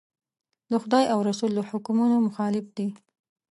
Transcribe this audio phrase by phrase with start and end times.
[0.71, 2.87] د خدای او رسول د حکمونو مخالف دي.